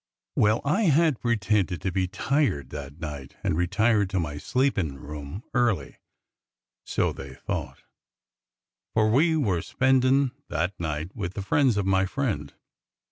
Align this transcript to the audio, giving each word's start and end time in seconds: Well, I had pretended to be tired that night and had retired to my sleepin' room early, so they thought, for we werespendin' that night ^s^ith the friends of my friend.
Well, 0.35 0.61
I 0.65 0.85
had 0.85 1.19
pretended 1.19 1.79
to 1.83 1.91
be 1.91 2.07
tired 2.07 2.71
that 2.71 2.99
night 2.99 3.35
and 3.43 3.53
had 3.53 3.59
retired 3.59 4.09
to 4.09 4.19
my 4.19 4.39
sleepin' 4.39 4.97
room 4.97 5.43
early, 5.53 5.97
so 6.83 7.13
they 7.13 7.35
thought, 7.35 7.83
for 8.95 9.11
we 9.11 9.33
werespendin' 9.35 10.31
that 10.49 10.73
night 10.79 11.15
^s^ith 11.15 11.33
the 11.33 11.43
friends 11.43 11.77
of 11.77 11.85
my 11.85 12.07
friend. 12.07 12.51